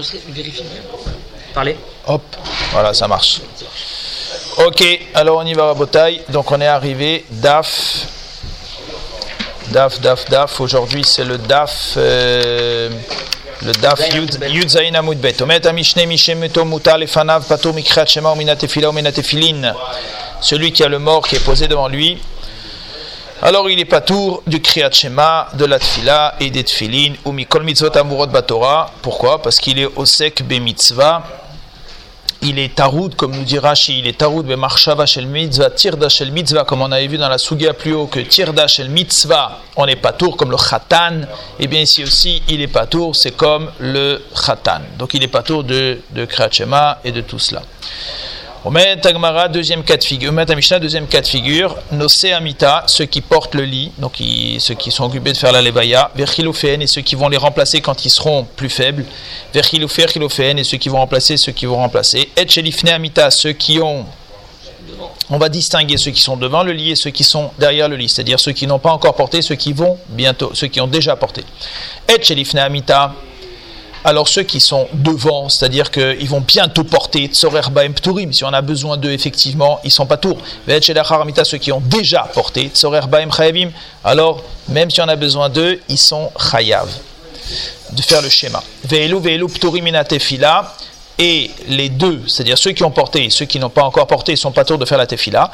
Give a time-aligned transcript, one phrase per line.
[0.00, 0.62] enregistré, vérifie.
[1.54, 1.76] Parlez.
[2.06, 2.22] Hop,
[2.72, 3.40] voilà, ça marche.
[4.58, 4.82] Ok,
[5.14, 6.22] alors on y va à Botaille.
[6.28, 8.06] Donc on est arrivé, DAF.
[9.68, 10.60] DAF, DAF, DAF.
[10.60, 11.94] Aujourd'hui c'est le DAF.
[11.96, 12.90] euh,
[13.62, 14.00] le DAF
[14.48, 15.42] Yud Zayin Amud Bet.
[15.42, 19.74] Omet Amishne Mishemeto Muta Lefanav Pato Mikrat Shema Omina Tefila Omina Tefilin.
[20.40, 22.18] Celui qui a le mort qui est posé devant lui.
[23.42, 27.62] Alors il est patour du Kriyat Shema, de la Tfila et des Tfilin, ou Mikol
[27.62, 28.90] Mitzvot Amurot Batora.
[29.00, 29.40] Pourquoi?
[29.40, 31.22] Parce qu'il est Osek Be Mitzvah.
[32.42, 36.10] Il est taroud, comme nous dit Rashi, il est taroud be marshava shel mitzvah, tirda
[36.10, 39.58] shel mitzvah, comme on avait vu dans la sugia plus haut, que tirda shel mitzvah,
[39.76, 41.22] on n'est pas tour comme le khatan,
[41.58, 44.80] et bien ici aussi, il est pas tour, c'est comme le khatan.
[44.98, 46.26] Donc il est pas tour de, de
[47.04, 47.62] et de tout cela.
[48.62, 50.28] Omet Tagmara, deuxième cas de figure.
[50.32, 51.78] Omet Mishnah, deuxième cas de figure.
[51.92, 54.22] Nosé Amita, ceux qui portent le lit, donc
[54.58, 56.10] ceux qui sont occupés de faire la levaya.
[56.14, 59.06] Verchiloféen et ceux qui vont les remplacer quand ils seront plus faibles.
[59.54, 62.28] Verchilofé, Verchiloféen et ceux qui vont remplacer ceux qui vont remplacer.
[62.36, 64.04] Et Amita, ceux qui ont.
[65.30, 67.96] On va distinguer ceux qui sont devant le lit et ceux qui sont derrière le
[67.96, 70.86] lit, c'est-à-dire ceux qui n'ont pas encore porté, ceux qui vont bientôt, ceux qui ont
[70.86, 71.44] déjà porté.
[72.08, 73.14] Et Amita,
[74.04, 78.52] alors ceux qui sont devant, c'est-à-dire qu'ils vont bientôt porter Tzorer Baem Pturim, si on
[78.52, 80.38] a besoin d'eux, effectivement, ils sont pas tours.
[80.66, 83.00] Ceux qui ont déjà porté Tzorer
[83.36, 83.70] Chayavim,
[84.04, 86.88] alors même si on a besoin d'eux, ils sont Chayav.
[87.92, 88.62] De faire le schéma.
[88.84, 89.86] Ve'elu Ve'elu Pturim
[91.18, 94.32] et les deux, c'est-à-dire ceux qui ont porté et ceux qui n'ont pas encore porté,
[94.32, 95.50] ils sont pas tours de faire la Tefila.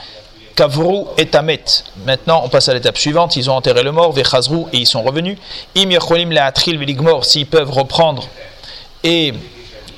[0.56, 1.62] Kavrou et Tamet.
[2.06, 3.36] Maintenant, on passe à l'étape suivante.
[3.36, 5.38] Ils ont enterré le mort, Vechazrou, et ils sont revenus.
[5.76, 8.26] Im Yercholim Leatril Veligmor, s'ils peuvent reprendre
[9.04, 9.34] et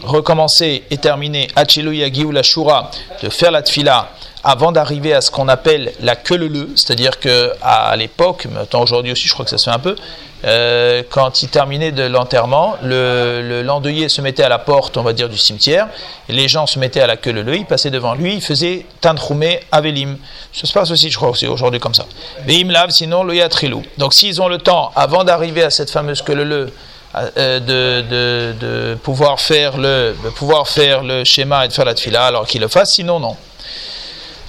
[0.03, 2.91] recommencer et terminer Achelu Yagiou la Shura,
[3.23, 4.11] de faire la Tfila
[4.45, 6.39] avant d'arriver à ce qu'on appelle la queue
[6.77, 9.97] c'est-à-dire que à l'époque, maintenant aujourd'hui aussi, je crois que ça se fait un peu,
[10.45, 15.03] euh, quand il terminait de l'enterrement, le, le l'endeuillé se mettait à la porte, on
[15.03, 15.89] va dire, du cimetière,
[16.29, 18.87] et les gens se mettaient à la queue leu ils passaient devant lui, ils faisaient
[19.01, 20.17] Tandchoumé Avelim.
[20.53, 22.07] Ça se passe aussi, je crois, aussi aujourd'hui comme ça.
[22.47, 23.83] Veim Lav, sinon le Yatrilou.
[23.97, 26.73] Donc s'ils ont le temps, avant d'arriver à cette fameuse queue leu
[27.17, 32.27] euh, de, pouvoir faire le de pouvoir faire le schéma et de faire la tfila
[32.27, 33.35] alors qu'ils le fassent sinon non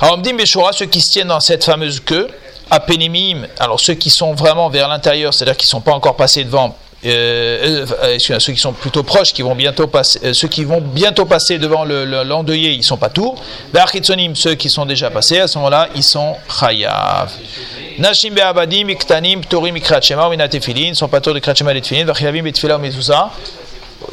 [0.01, 2.29] Haomdim Beshora, ceux qui se tiennent dans cette fameuse queue,
[2.71, 6.15] à Pénémim, alors ceux qui sont vraiment vers l'intérieur, c'est-à-dire qui ne sont pas encore
[6.15, 10.47] passés devant, euh, euh, ceux qui sont plutôt proches, qui vont bientôt passer, euh, ceux
[10.47, 13.41] qui vont bientôt passer devant le, le- l'endeuillé, ils sont pas tours.
[13.73, 17.31] Be'achitzonim, ceux qui sont déjà passés, à ce moment-là, ils sont chayav.
[17.97, 21.75] Nashim be'abadim, iktanim, ptorim, ikrat shema, ou minatefilin, sont pas tours de krat shema et
[21.75, 23.31] de tefilin, v'chiyavim betfila ou mezuzah.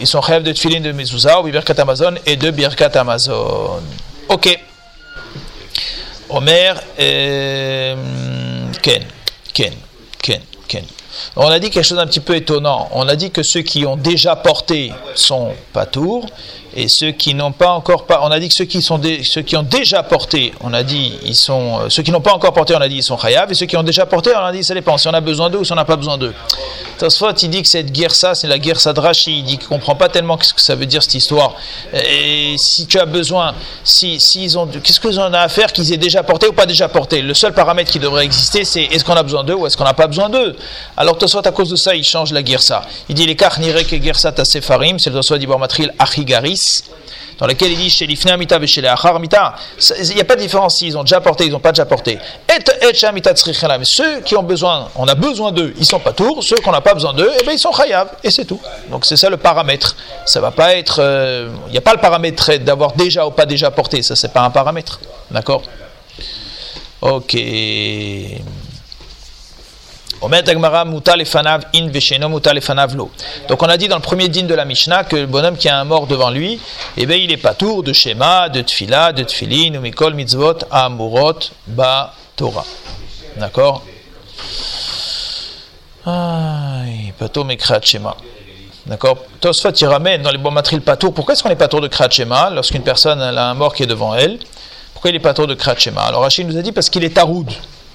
[0.00, 3.82] Ils sont chayav de tefilin de mezuzah, ou birkat amazon et de birkat amazon.
[4.28, 4.58] Ok.
[6.28, 7.94] Omer, euh,
[8.82, 9.02] Ken,
[9.52, 9.72] Ken,
[10.22, 10.84] Ken, Ken.
[11.36, 12.88] On a dit quelque chose d'un petit peu étonnant.
[12.92, 16.26] On a dit que ceux qui ont déjà porté sont pas tours
[16.76, 18.20] et ceux qui n'ont pas encore pas.
[18.22, 21.14] On a dit que ceux qui sont ceux qui ont déjà porté, on a dit
[21.24, 23.50] ils sont euh, ceux qui n'ont pas encore porté, on a dit ils sont chayav
[23.50, 25.48] et ceux qui ont déjà porté, on a dit ça dépend si on a besoin
[25.48, 26.34] d'eux ou si on n'a pas besoin d'eux.
[26.98, 29.38] Tosfot il dit que cette guerre ça c'est la guerre sadrachi.
[29.38, 31.54] Il dit qu'il comprend pas tellement ce que ça veut dire cette histoire.
[31.94, 35.92] Et si tu as besoin, si s'ils ont, qu'est-ce que en a à faire qu'ils
[35.94, 37.22] aient déjà porté ou pas déjà porté?
[37.22, 39.84] Le seul paramètre qui devrait exister, c'est est-ce qu'on a besoin d'eux ou est-ce qu'on
[39.84, 40.54] n'a pas besoin d'eux?
[40.96, 42.82] Alors Tosfot à cause de ça, il change la guerre ça.
[43.08, 46.65] Il dit les karnire que guerre ça c'est le Tosfot d'Ibor Matril Achigaris
[47.38, 50.78] dans lequel il dit chez l'ifne amita et chez il n'y a pas de différence
[50.78, 52.12] s'ils ont déjà porté, ils n'ont pas déjà porté.
[52.12, 56.56] Et et ceux qui ont besoin, on a besoin d'eux, ils sont pas tours, ceux
[56.56, 58.60] qu'on n'a pas besoin d'eux, eh ben ils sont chayav, et c'est tout.
[58.90, 59.96] Donc c'est ça le paramètre.
[60.24, 63.46] Ça va pas être, euh, il n'y a pas le paramètre d'avoir déjà ou pas
[63.46, 65.00] déjà porté, ça c'est pas un paramètre,
[65.30, 65.62] d'accord?
[67.02, 67.34] Ok.
[67.34, 68.54] Omet Agmara muta lefanav in vesheno muta
[69.34, 70.05] lefanav lo.
[70.22, 70.30] Donc
[73.62, 75.78] on a dit dans le premier din de la Mishnah que le bonhomme qui a
[75.78, 76.58] un mort devant lui,
[76.96, 80.60] eh bien il est pas tour de schéma, de tfila, de tfilin, ou mikol mitzvot
[80.70, 82.64] amurot ba Torah.
[83.36, 83.82] D'accord?
[87.18, 88.16] Pato mekrat shema.
[88.86, 89.18] D'accord?
[89.40, 91.12] Tosfot il ramène dans les matril patour.
[91.12, 93.82] Pourquoi est-ce qu'on est pas tour de krat shema lorsqu'une personne a un mort qui
[93.82, 94.38] est devant elle?
[94.94, 96.02] Pourquoi il est pas tour de krat shema?
[96.02, 97.50] Alors Rachid nous a dit parce qu'il est taroud.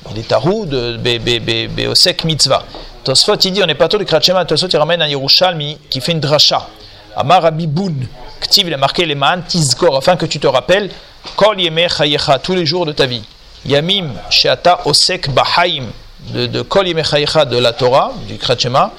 [0.09, 2.63] Il est be- be- beosek mitzvah.
[3.03, 4.45] Tosfot il dit on n'est pas tour de krat shema.
[4.45, 6.67] Tosfot il ramène un Yerushalmi qui fait une dracha.
[7.15, 8.07] Amar Rabbi Boun.
[8.41, 10.89] Ktiv il a marqué les man tizkor afin que tu te rappelles
[11.35, 13.23] kol yemeh chayecha tous les jours de ta vie.
[13.65, 15.85] Yamim sheata osek bahaim
[16.33, 18.91] de, de Kol Yemei Chayecha de la Torah, du Kratchema.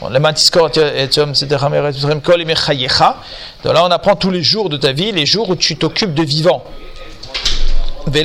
[0.00, 3.16] Bon, le Matiskor et Tzom, c'était Ramer et Tzom, Kol Yemei Chayecha.
[3.62, 6.14] Donc là, on apprend tous les jours de ta vie, les jours où tu t'occupes
[6.14, 6.64] de vivants.
[8.06, 8.22] Et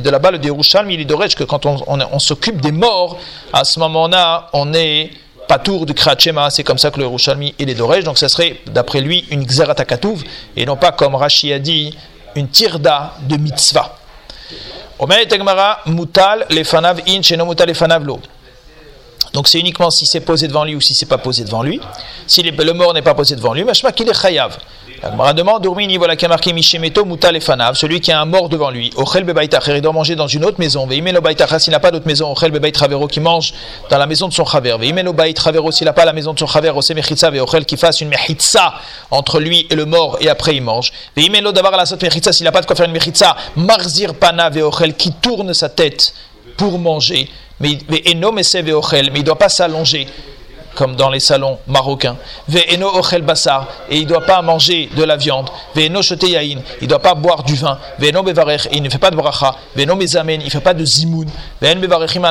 [0.00, 3.18] de là-bas, le Yerushalmi, il est que quand on, on, s'occupe des morts,
[3.52, 5.10] à ce moment-là, on est
[5.46, 8.60] patour du Krachema, c'est comme ça que le Yerushalmi et les Doresh, donc ça serait
[8.66, 10.22] d'après lui une Xeratakatouv,
[10.56, 11.96] et non pas comme Rashi a dit,
[12.34, 13.96] une tirda de mitzvah.
[15.86, 18.20] Mutal lefanav in, mutal lefanav lo.
[19.32, 21.80] Donc c'est uniquement si c'est posé devant lui ou si c'est pas posé devant lui.
[22.26, 24.58] Si le mort n'est pas posé devant lui, machma qu'il est chayav.
[25.00, 25.64] La Gemara demande,
[25.96, 28.90] voilà qui a marqué Mishemeto Mutal et Fanav, celui qui a un mort devant lui.
[28.96, 30.88] Ochel Bebaitacher, il doit manger dans une autre maison.
[30.88, 32.32] Veimelo Baitacher, s'il n'a pas d'autre maison.
[32.32, 33.54] Ochel Bebait Travero, qui mange
[33.90, 34.76] dans la maison de son Chaver.
[34.76, 36.70] Veimelo Bait Travero, s'il n'a pas la maison de son Chaver.
[36.70, 38.74] Ose Mechitza, Ochel qui fasse une Mechitza
[39.12, 40.92] entre lui et le mort et après il mange.
[41.16, 43.36] Veimelo Davar la Sot Mechitza, s'il n'a pas de quoi faire une Mechitza.
[43.54, 46.12] Marzir Pana Ochel qui tourne sa tête
[46.56, 47.30] pour manger.
[47.60, 50.08] Mais mais il ne doit pas s'allonger
[50.78, 52.16] comme dans les salons marocains.
[52.48, 55.50] Ve'eno ochel basar, et il ne doit pas manger de la viande.
[55.74, 57.76] Ve'eno yain, il ne doit pas boire du vin.
[57.98, 59.56] Ve'eno bevarech, il ne fait pas de bracha.
[59.74, 61.26] Ve'eno mezamen, il ne fait pas de zimoun.
[61.60, 62.22] Ve'en bevarechim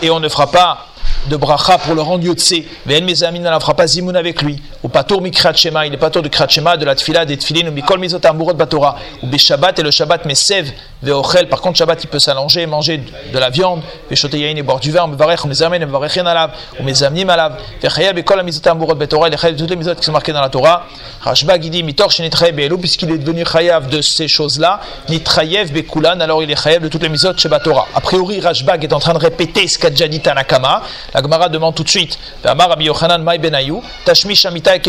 [0.00, 0.86] et on ne fera pas
[1.26, 2.54] de bracha pour le rendre yotse.
[2.86, 4.60] Ve'en mezamin, on ne fera pas zimoun avec lui.
[4.82, 7.68] Ou patour mikrat shema, il est patour de krat shema, de la tfila, des tfilin,
[7.68, 8.96] ou mikol mizot amurot batora.
[9.22, 10.72] Ou beshabbat, et le shabbat mesev
[11.02, 11.48] ve'ochel.
[11.48, 13.00] Par contre, shabbat, il peut s'allonger, manger
[13.32, 13.82] de la viande.
[14.10, 15.04] Ve'shoteyain, et boire du vin.
[15.04, 16.50] Ou mezamen, et bevarechin alav.
[16.80, 17.56] Ou mezamnim alav.
[17.82, 19.28] Ve'chayel bekol amizot amurot batora.
[19.28, 20.86] Il est toutes les mizot qui sont marquées dans la Torah.
[21.20, 24.80] Rashba, il dit, mitor shenitraye be'elu, puisqu'il est devenu chayav de ces choses-là.
[25.08, 27.86] Nitrayev bekulan, alors il est chayav de toutes les mizot chez Torah.
[27.94, 30.82] A priori, Rashbag est en train de répéter ce qu'a déjà dit Tanakama.
[31.14, 32.18] La Gemara demande tout de suite,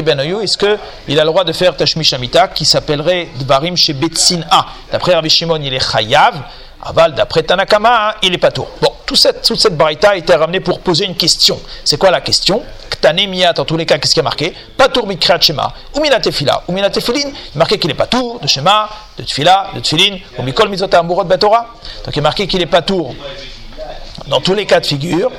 [0.03, 4.41] Benayu, est-ce qu'il a le droit de faire Tashmi Shamita qui s'appellerait Dvarim chez Betsin
[4.51, 4.65] A?
[4.91, 6.35] D'après Rabbi Shimon, il est chayav.
[6.85, 8.65] Aval, d'après Tanakama, il est pas tout.
[8.81, 11.57] Bon, toute cette, toute cette barita a été ramenée pour poser une question.
[11.85, 12.61] C'est quoi la question?
[12.89, 14.53] Ktanemiyat, en tous les cas, qu'est-ce qui a marqué?
[14.75, 19.23] Patour mikrat shema, umina tefila, umina tefilin, il marqué qu'il est patour de shema, de
[19.23, 21.67] tefila, de tefilin, ou mikol mizota amurot batora.
[22.03, 23.15] Donc il est marqué qu'il est patour
[24.27, 25.31] dans tous les cas de figure,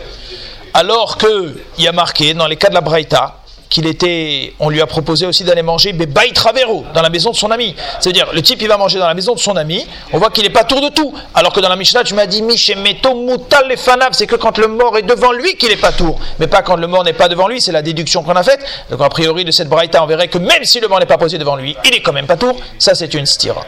[0.74, 3.36] alors qu'il y a marqué dans les cas de la braïta
[3.74, 7.36] qu'il était, on lui a proposé aussi d'aller manger Bebaï Travero dans la maison de
[7.36, 7.74] son ami.
[7.98, 10.44] C'est-à-dire, le type il va manger dans la maison de son ami, on voit qu'il
[10.44, 11.12] n'est pas tour de tout.
[11.34, 14.96] Alors que dans la Mishnah, tu m'as dit le Fanav, c'est que quand le mort
[14.96, 17.48] est devant lui qu'il n'est pas tour, mais pas quand le mort n'est pas devant
[17.48, 18.64] lui, c'est la déduction qu'on a faite.
[18.90, 21.18] Donc a priori de cette braïta, on verrait que même si le mort n'est pas
[21.18, 22.54] posé devant lui, il est quand même pas tour.
[22.78, 23.64] Ça c'est une stira.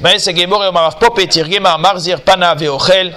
[0.00, 0.96] Mais c'est et Omarav
[1.80, 3.14] Marzir Pana Veochel.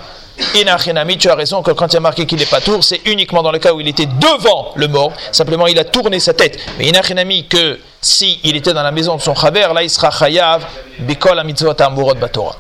[0.56, 3.02] Inachinami, tu as raison que quand il y a marqué qu'il n'est pas tour, c'est
[3.06, 5.14] uniquement dans le cas où il était devant le mort.
[5.32, 6.60] Simplement, il a tourné sa tête.
[6.78, 10.12] Mais Inachinami, que si il était dans la maison de son chaver, là, il sera
[10.12, 10.66] chayav,
[11.00, 12.56] bikol amitzvot amurot batora.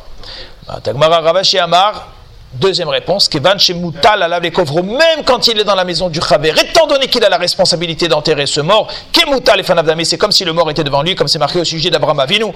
[0.84, 2.08] Tagmara Ravashi Amar,
[2.54, 6.50] Deuxième réponse, Kevan Moutal à les même quand il est dans la maison du Chaver,
[6.50, 10.44] étant donné qu'il a la responsabilité d'enterrer ce mort, Kemoutal et Fanavdame, c'est comme si
[10.44, 12.48] le mort était devant lui, comme c'est marqué au sujet d'Abraham Avinu.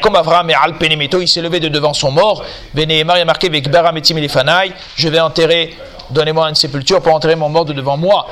[0.00, 2.42] Comme Abraham et Al Penemeto, il s'est levé de devant son mort.
[2.72, 5.76] Benéemar, il a marqué avec et je vais enterrer,
[6.08, 8.26] donnez-moi une sépulture pour enterrer mon mort de devant moi.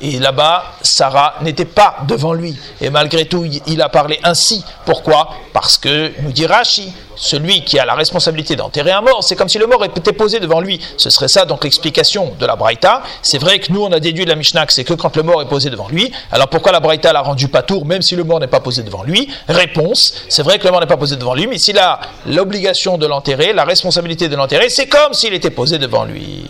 [0.00, 2.56] Et là-bas, Sarah n'était pas devant lui.
[2.80, 4.64] Et malgré tout, il a parlé ainsi.
[4.84, 5.30] Pourquoi?
[5.52, 9.48] Parce que, nous dit Rashi, celui qui a la responsabilité d'enterrer un mort, c'est comme
[9.48, 10.80] si le mort était posé devant lui.
[10.96, 13.02] Ce serait ça donc l'explication de la Braïta.
[13.22, 15.22] C'est vrai que nous, on a déduit de la Mishnah que c'est que quand le
[15.22, 16.12] mort est posé devant lui.
[16.32, 18.82] Alors pourquoi la Braïta l'a rendu pas tour, même si le mort n'est pas posé
[18.82, 19.28] devant lui?
[19.48, 22.98] Réponse, c'est vrai que le mort n'est pas posé devant lui, mais s'il a l'obligation
[22.98, 26.46] de l'enterrer, la responsabilité de l'enterrer, c'est comme s'il était posé devant lui.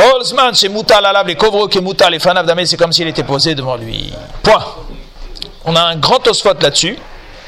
[0.00, 3.54] Kolzman, c'est Moutal les Kovro qui Moutal, les Fanav Damé, c'est comme s'il était posé
[3.54, 4.10] devant lui.
[4.42, 4.64] Point.
[5.66, 6.96] On a un grand Tosfot là-dessus,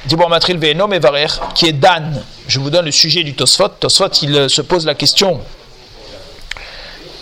[0.05, 2.23] Dibor Matril Venom et Varer, qui est Dan.
[2.47, 3.69] Je vous donne le sujet du Tosfot.
[3.81, 5.41] Tosfot, il euh, se pose la question.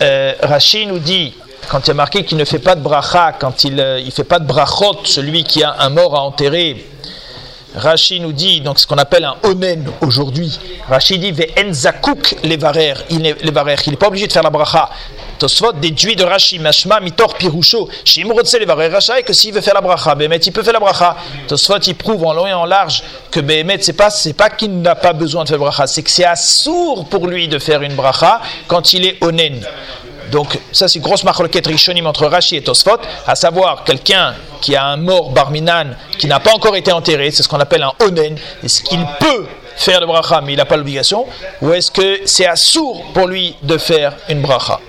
[0.01, 1.33] Euh, Rachid nous dit,
[1.69, 4.25] quand il a marqué qu'il ne fait pas de bracha, quand il ne euh, fait
[4.25, 6.85] pas de brachot, celui qui a un mort à enterrer,
[7.73, 10.59] Rachid nous dit, donc ce qu'on appelle un onen aujourd'hui.
[10.89, 12.95] Rachid dit, ve'en zakouk levarer.
[13.09, 14.89] Il n'est pas obligé de faire la bracha.
[15.41, 17.89] Tosfot déduit de Rachid, mashma mitor pirusho.
[18.05, 20.79] Shimrotse levarer racha, et que s'il veut faire la bracha, Behemet, il peut faire la
[20.79, 21.17] bracha.
[21.47, 24.93] Tosfot, il prouve en long et en large que Behemet, c'est pas, pas qu'il n'a
[24.93, 28.39] pas besoin de faire bracha, c'est que c'est assourd pour lui de faire une bracha
[28.67, 29.65] quand il est onen.
[30.31, 34.85] Donc, ça, c'est grosse marloquette rishonim entre Rashi et Tosfot, à savoir quelqu'un qui a
[34.85, 38.37] un mort barminan qui n'a pas encore été enterré, c'est ce qu'on appelle un onen,
[38.63, 41.25] est-ce qu'il peut faire le bracha mais il n'a pas l'obligation,
[41.63, 44.79] ou est-ce que c'est assourd pour lui de faire une bracha?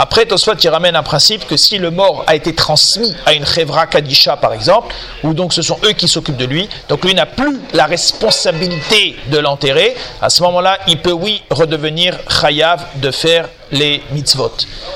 [0.00, 3.44] Après, Tosfot il ramène un principe que si le mort a été transmis à une
[3.44, 7.14] chevra kadisha par exemple, ou donc ce sont eux qui s'occupent de lui, donc lui
[7.14, 13.10] n'a plus la responsabilité de l'enterrer, à ce moment-là, il peut oui redevenir chayav de
[13.10, 14.52] faire les mitzvot.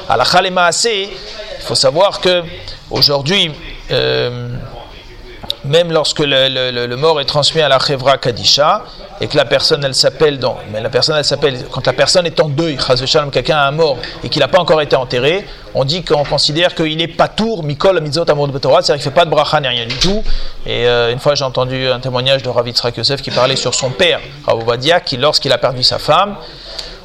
[0.08, 0.24] À la
[0.84, 1.08] il
[1.62, 2.44] faut savoir que
[2.88, 3.50] aujourd'hui,
[3.90, 4.56] euh,
[5.64, 8.84] même lorsque le, mort est transmis à la chevra kadisha,
[9.22, 12.26] et que la personne elle s'appelle donc, mais la personne elle s'appelle quand la personne
[12.26, 12.76] est en deuil,
[13.32, 16.74] quelqu'un a un mort et qu'il n'a pas encore été enterré, on dit qu'on considère
[16.74, 19.68] qu'il est patour, mikol mitzvot amour de Torah, c'est-à-dire qu'il fait pas de bracha ni
[19.68, 20.24] rien du tout.
[20.66, 23.90] Et euh, une fois j'ai entendu un témoignage de Rav Yosef qui parlait sur son
[23.90, 26.34] père, Rav Ovadia, qui lorsqu'il a perdu sa femme,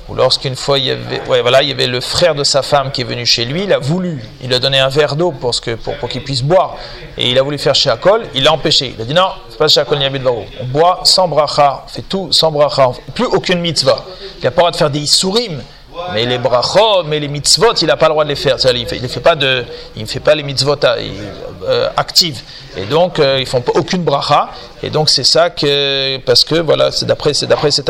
[0.10, 2.62] ou lorsqu'une fois il y avait, ouais, voilà, il y avait le frère de sa
[2.62, 5.32] femme qui est venu chez lui, il a voulu, il a donné un verre d'eau
[5.32, 6.76] pour, ce que, pour, qu'il puisse boire,
[7.18, 8.94] et il a voulu faire chez Akol, il l'a empêché.
[8.98, 10.06] Il a dit non, c'est pas chez Akol ni
[10.62, 14.04] On boit sans bracha, on fait tout sans bracha, plus aucune mitzvah.
[14.40, 15.62] Il n'a pas le droit de faire des isurim,
[16.14, 18.58] mais les brachot, mais les mitzvot, il n'a pas le droit de les faire.
[18.74, 19.36] Il ne fait, pas
[20.06, 22.42] fait pas les mitzvot euh, actives.
[22.76, 24.50] Et donc, euh, ils font aucune bracha.
[24.84, 27.90] Et donc, c'est ça que, parce que, voilà, c'est d'après, c'est d'après cette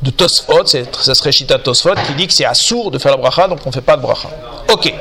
[0.00, 3.48] de Tosfot, ça serait Shita Tosfot, qui dit que c'est assourd de faire la bracha,
[3.48, 4.28] donc on ne fait pas de bracha.
[4.72, 4.92] Ok.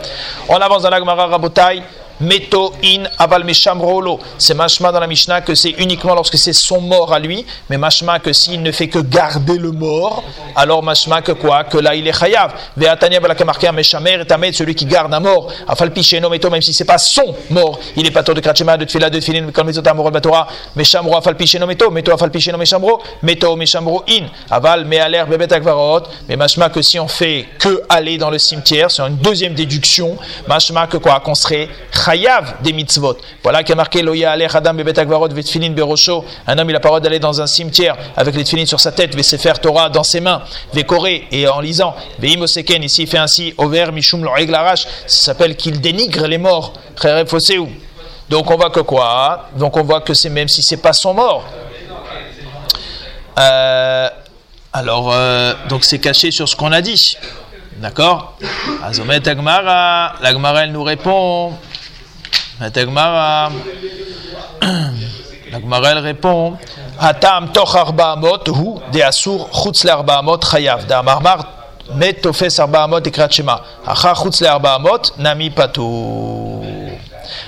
[0.50, 1.84] On avance dans la Gemara Rabotai.
[2.20, 3.46] Meto in aval
[3.80, 4.20] rolo.
[4.38, 7.78] C'est machma dans la Mishnah que c'est uniquement lorsque c'est son mort à lui, mais
[7.78, 10.24] machma que s'il ne fait que garder le mort,
[10.56, 11.64] alors machma que quoi?
[11.66, 12.54] Que là il est chayav.
[12.76, 15.52] Ve'atania balaka marqué meshamer et amet, celui qui garde un mort.
[15.68, 18.78] Afal picheno meto, même si c'est pas son mort, il est pas tôt de kratchema,
[18.78, 20.48] de tfila, de tfilin, comme les autres batora.
[20.76, 24.26] Meshamro afal picheno meto, meto afal picheno meshamro, meto meshamro in.
[24.50, 26.04] Aval me'aler bebet akvarot.
[26.28, 30.18] Mais machma que si on fait que aller dans le cimetière, c'est une deuxième déduction.
[30.48, 31.20] Machma que quoi?
[31.20, 31.70] Qu'on serait
[32.08, 33.18] chayav des mitzvot.
[33.44, 36.24] Voilà qui a marqué Loya alech adam bebet agvarot vetfilin berosho.
[36.48, 39.16] Un homme il a parole d'aller dans un cimetière avec les tfilin sur sa tête,
[39.16, 40.42] vesefer Torah dans ses mains,
[40.74, 41.96] vekoré et en lisant.
[42.20, 44.76] Veimoseken ici il fait ainsi over mishum lo ça
[45.08, 46.74] s'appelle qu'il dénigre les morts.
[48.30, 49.50] Donc on voit que quoi?
[49.56, 51.46] Donc on voit que c'est même si c'est pas son mort.
[53.40, 54.10] Euh,
[54.74, 57.18] alors, euh, donc c'est caché sur ce qu'on a dit.
[57.78, 58.38] D'accord?
[58.84, 61.54] Azomet Agmara, l'Agmara elle nous répond.
[65.52, 66.58] La Gemara elle répond
[67.00, 70.88] Hatam toch arbaamot hu de asur chutz le arbaamot chayav.
[70.88, 71.40] Da marmar
[71.94, 73.62] met tofes arbaamot ekrat shema.
[73.86, 76.64] Acha chutz le arbaamot nami patou.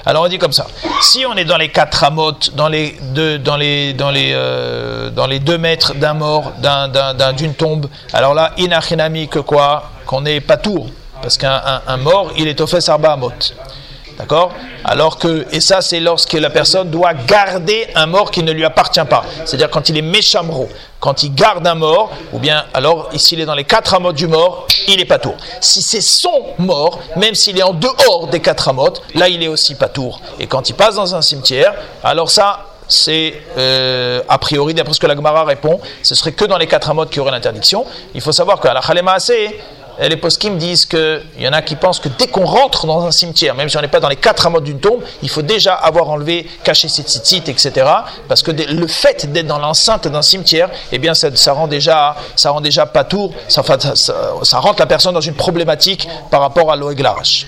[0.06, 0.68] Alors on dit comme ça.
[1.02, 5.10] Si on est dans les quatre amotes, dans les deux, dans les, dans les, euh,
[5.10, 9.90] dans les deux mètres d'un mort, d'un, d'une tombe, alors là, inachinami que quoi?
[10.06, 10.88] Qu'on est patour.
[11.22, 13.32] Parce qu'un un, mort, il est fait arbaamot.
[14.20, 14.52] D'accord
[14.84, 18.66] Alors que, et ça c'est lorsque la personne doit garder un mort qui ne lui
[18.66, 19.24] appartient pas.
[19.46, 20.68] C'est-à-dire quand il est méchamro,
[21.00, 24.28] quand il garde un mort, ou bien alors s'il est dans les quatre amotes du
[24.28, 25.38] mort, il est pas tour.
[25.62, 29.48] Si c'est son mort, même s'il est en dehors des quatre amotes, là il est
[29.48, 30.20] aussi pas tour.
[30.38, 31.74] Et quand il passe dans un cimetière,
[32.04, 36.44] alors ça, c'est euh, a priori, d'après ce que la Gemara répond, ce serait que
[36.44, 37.86] dans les quatre amotes qu'il y aurait l'interdiction.
[38.16, 39.18] Il faut savoir qu'à la Khalema
[40.08, 43.12] les poskim disent qu'il y en a qui pensent que dès qu'on rentre dans un
[43.12, 45.74] cimetière, même si on n'est pas dans les quatre amots d'une tombe, il faut déjà
[45.74, 47.86] avoir enlevé, caché ses tzitzit, etc.
[48.28, 52.52] Parce que le fait d'être dans l'enceinte d'un cimetière, eh bien, ça, rend déjà, ça
[52.52, 57.48] rend déjà pas tour, ça, rentre la personne dans une problématique par rapport à l'oeglarash.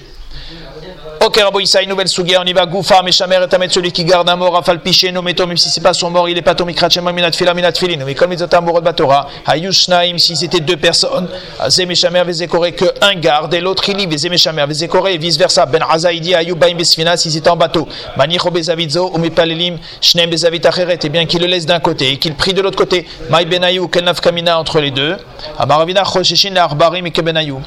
[1.23, 2.65] Ok, Rabo une nouvelle sougia, on y va.
[2.65, 5.79] Goufa, Meshamer, et Tamet, celui qui garde un mort, Rafal Piché, Nometo, même si c'est
[5.79, 8.79] pas son mort, il est pas Tomikrat, Shema, Minat Fila, Minat Filin, mais comme amoureux
[8.79, 11.27] de Batora, Hayushnaim, si c'était deux personnes,
[11.69, 15.83] Zemeshamer, Vezekore, que un garde et l'autre il lit, Zemeshamer, Vezekore, et vice versa, Ben
[15.87, 17.87] Azaidi, Ayubaim, Besfina, si c'était en bateau,
[18.17, 20.61] Manicho, Bezavidzo, Umipalelim, Shnem, Bezavit,
[21.03, 23.89] et bien qu'il le laisse d'un côté et qu'il prie de l'autre côté, Maï Benayou,
[23.89, 25.17] Kenaf Kamina entre les deux,
[25.59, 27.61] Amaravina, Choshishin, Arbarim, et Kebenayou.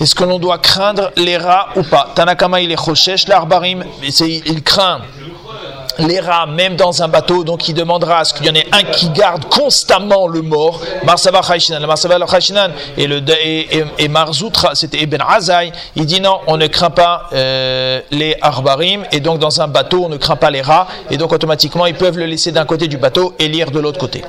[0.00, 4.62] Est-ce que l'on doit craindre les rats ou pas Tanakama il est choshesh, l'arbarim, il
[4.62, 5.02] craint
[5.98, 8.66] les rats, même dans un bateau, donc il demandera à ce qu'il y en ait
[8.72, 10.80] un qui garde constamment le mort.
[11.04, 11.40] Marsava
[11.86, 12.16] Marsava
[12.96, 13.22] et, le,
[13.98, 19.04] et, Marzoutra, c'était Ibn Azai, il dit non, on ne craint pas euh, les arbarim,
[19.12, 21.94] et donc dans un bateau, on ne craint pas les rats, et donc automatiquement, ils
[21.94, 24.24] peuvent le laisser d'un côté du bateau et lire de l'autre côté.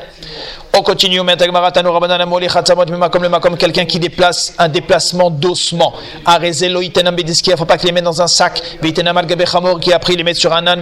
[0.73, 1.19] On continue,
[3.41, 5.93] comme quelqu'un qui déplace un déplacement d'ossement.
[6.41, 6.53] Il
[7.57, 8.61] faut pas qu'il les mette dans un sac.
[9.81, 10.81] Qui a pris les mettre sur un âne,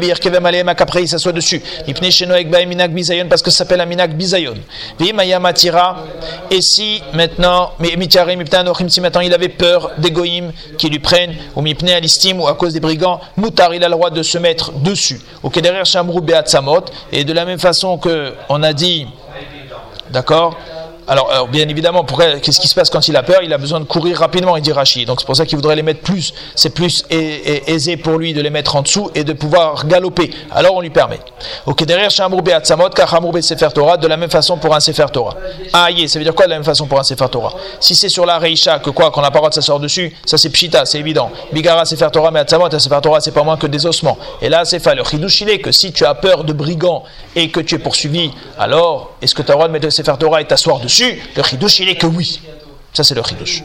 [0.78, 1.62] qu'après il s'assoit dessus.
[3.30, 4.12] Parce que ça s'appelle un minak
[5.42, 5.98] matira,
[6.52, 7.72] et si maintenant,
[8.90, 12.54] si maintenant il avait peur des goïms qui lui prennent, ou mipne alistim, ou à
[12.54, 15.20] cause des brigands, mutar, il a le droit de se mettre dessus.
[15.52, 19.08] Que derrière chamrou beat samot, et de la même façon que on a dit,
[20.12, 20.58] D'accord?
[21.10, 23.42] Alors, bien évidemment, qu'est-ce qui se passe quand il a peur?
[23.42, 25.06] Il a besoin de courir rapidement, il dit Rashi.
[25.06, 26.34] Donc c'est pour ça qu'il voudrait les mettre plus.
[26.56, 30.30] C'est plus aisé pour lui de les mettre en dessous et de pouvoir galoper.
[30.52, 31.20] Alors on lui permet.
[31.66, 35.36] Ok, derrière Shamour Beatzamot, Kachamour Sefer Torah, de la même façon pour un Sefer Torah.
[35.74, 37.54] Ah, ça veut dire quoi de la même façon pour un Sefer Torah?
[37.80, 40.38] Si c'est sur la Reisha, que quoi, qu'on n'a pas droit de s'asseoir dessus, ça
[40.38, 41.32] c'est Pshita, c'est évident.
[41.52, 44.18] Bigara Sefer Torah, mais Atzamot, Sefer Torah, c'est pas moins que des ossements.
[44.44, 45.04] Et là, c'est fait le
[45.58, 47.04] que si tu as peur de brigands
[47.36, 50.14] et que tu es poursuivi, alors est-ce que tu as le droit de mettre Sefer
[50.20, 50.99] Torah et t'asseoir dessus?
[51.36, 52.42] Le Chidush, il est que oui.
[52.94, 53.64] Ça, c'est le Chidush.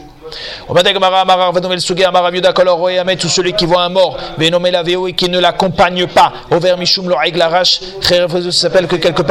[3.19, 6.33] Tout celui qui voit un mort, et qui ne l'accompagne pas,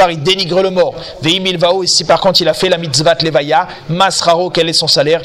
[0.09, 0.95] il dénigre le mort.
[1.23, 2.77] Et si par contre il a fait la
[4.53, 5.21] quel est son salaire?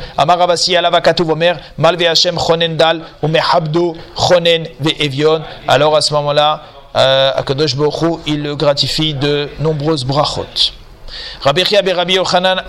[5.68, 6.62] Alors à ce moment-là,
[6.96, 7.76] euh, Akadosh
[8.26, 10.46] il gratifie de nombreuses brachot.
[11.42, 12.62] Rabbi Chia et Rabbi Yochanan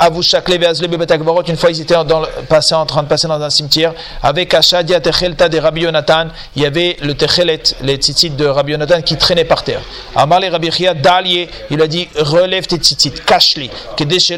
[1.47, 4.99] une fois ils étaient dans, passé, en train de passer dans un cimetière avec Ashadia
[4.99, 9.17] Techelta de Rabbi Yonatan, il y avait le Techelet, les tzitzit de Rabbi Yonatan qui
[9.17, 9.81] traînaient par terre.
[10.15, 13.69] Amar le Rabbi Chia, Dalié, il a dit relève tes tzitzit, cache-les,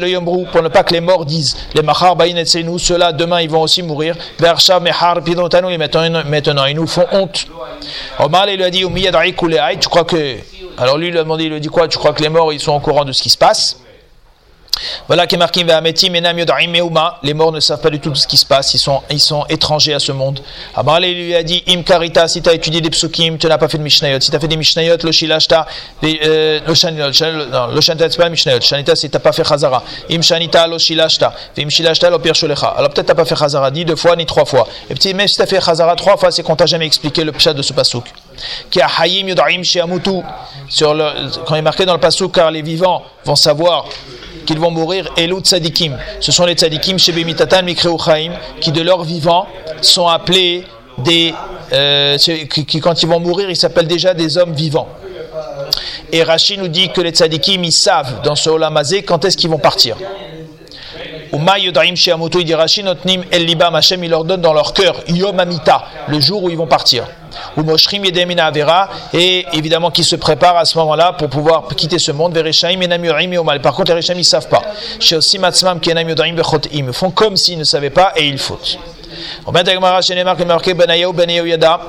[0.00, 3.12] le Yombrou, pour ne pas que les morts disent les Machar Bayin et nous, ceux-là
[3.12, 4.16] demain ils vont aussi mourir.
[4.38, 7.46] Versha Mehar Pidotanu, et maintenant ils nous font honte.
[8.18, 8.84] Omar il lui a dit
[9.80, 10.36] tu crois que.
[10.76, 12.52] Alors lui il a demandé, il lui a dit quoi Tu crois que les morts
[12.52, 13.78] ils sont au courant de ce qui se passe?
[15.06, 15.64] Voilà qui est marqué
[17.22, 19.44] les morts ne savent pas du tout ce qui se passe, ils sont, ils sont
[19.48, 20.40] étrangers à ce monde.
[20.74, 23.68] Amarle lui a dit Im karita, si tu as étudié des psukim, tu n'as pas
[23.68, 24.20] fait de mishnayot.
[24.20, 25.66] Si tu as fait des mishnayot, lo shilashta,
[26.02, 28.60] lo shanita, c'est pas mishnayot.
[28.60, 29.82] Shanita, c'est tu n'as pas fait chazara.
[30.10, 31.32] Im shanita, lo shilashta.
[31.58, 32.74] Im shilashta, lo pirsholecha.
[32.76, 34.66] Alors peut-être tu n'as pas fait chazara ni deux fois ni trois fois.
[34.90, 37.24] Et petit, même si tu as fait chazara trois fois, c'est qu'on t'a jamais expliqué
[37.24, 38.04] le pshat de ce pasuk.
[38.70, 40.22] Qui a hayim yodarim sheamutu.
[40.68, 41.04] Sur le,
[41.46, 43.86] quand il est marqué dans le pasuk, car les vivants vont savoir
[44.44, 45.96] qu'ils vont mourir, Elou Tzadikim.
[46.20, 47.66] Ce sont les Tzadikim chez Bemitatan
[48.60, 49.46] qui de leur vivant
[49.80, 50.64] sont appelés
[50.98, 51.34] des.
[51.72, 54.88] Euh, qui, quand ils vont mourir, ils s'appellent déjà des hommes vivants.
[56.12, 59.50] Et Rachid nous dit que les Tzadikim, ils savent dans ce Olamazé quand est-ce qu'ils
[59.50, 59.96] vont partir.
[61.34, 62.86] Il dit Rachid,
[63.30, 66.56] El Libam Hashem, il leur donne dans leur cœur, Yom Amita, le jour où ils
[66.56, 67.04] vont partir
[67.56, 71.98] ou Moshrim Yedemina Avera, et évidemment qui se prépare à ce moment-là pour pouvoir quitter
[71.98, 72.34] ce monde.
[72.34, 73.60] Vereshaim et Omal.
[73.60, 74.62] Par contre, les Reshaim, ils ne savent pas.
[75.00, 76.36] Chez aussi Matzmam Kenam Yodaim
[76.72, 78.78] Ils font comme s'ils ne savaient pas et ils fautent.
[79.52, 81.80] Ben Benayahu Ben Yehuda,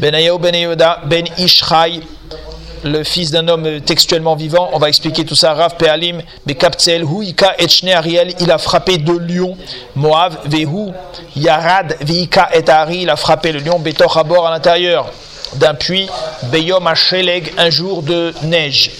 [0.00, 2.00] Ben Yehuda, Ben Ishchai,
[2.84, 4.70] le fils d'un homme textuellement vivant.
[4.72, 5.54] On va expliquer tout ça.
[5.54, 9.56] Rav Pealim, Bekaptzel, Huika Etchne Ariel, il a frappé deux lions.
[9.94, 10.92] Moav, Vehu,
[11.36, 13.78] Yarad, Veika et Ari, il a frappé le lion.
[13.78, 15.10] Betor à l'intérieur
[15.54, 16.08] d'un puits.
[16.44, 18.90] Beyom Sheleg, un jour de neige.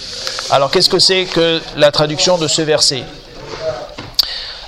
[0.51, 3.03] Alors qu'est-ce que c'est que la traduction de ce verset?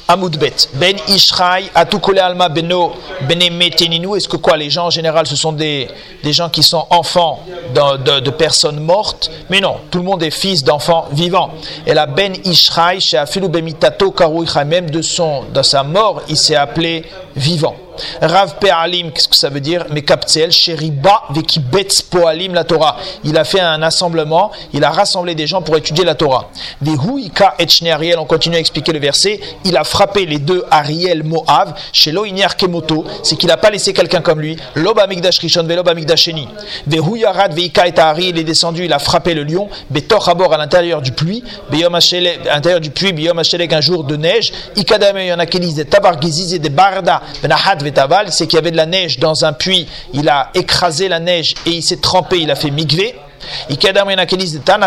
[0.08, 2.94] Amoudbet, Ben Ishraï, Atukole Alma Beno,
[3.28, 4.16] Bene Meteninu.
[4.16, 5.88] Est-ce que quoi Les gens en général, ce sont des,
[6.24, 7.40] des gens qui sont enfants
[7.74, 9.32] de, personnes mortes?
[9.50, 11.52] Mais non, tout le monde est fils d'enfants vivants.
[11.88, 16.38] Et la Ben Ishraï, chez Afilu Bemitato Karouicha, même de, son, de sa mort, il
[16.38, 17.04] s'est appelé
[17.36, 17.76] vivant.
[18.22, 19.86] Rav Pe'alim, qu'est-ce que ça veut dire?
[19.90, 22.98] Mekaptzel, Sheriba, Vekibetz Poalim, la Torah.
[23.24, 26.50] Il a fait un assemblement, il a rassemblé des gens pour étudier la Torah.
[26.82, 29.40] Vehuika et Ariel, on continue à expliquer le verset.
[29.64, 33.94] Il a frappé les deux Ariel Moav, chez Loinier Kemoto, c'est qu'il n'a pas laissé
[33.94, 34.58] quelqu'un comme lui.
[34.76, 36.48] Loba Migdash Rishon, Veloba Migdasheni.
[36.88, 39.70] Vehuyarad, Veika et Ari, il est descendu, il a frappé le lion.
[39.90, 44.16] Betor Habor à l'intérieur du puits, Beyom à l'intérieur du puits, Beyom un jour de
[44.16, 44.52] neige.
[44.76, 47.84] Ikadame, il y en a qui disent des Tabargizis et des Barda, Benahad,
[48.30, 51.56] c'est qu'il y avait de la neige dans un puits, il a écrasé la neige
[51.66, 53.16] et il s'est trempé, il a fait migvé.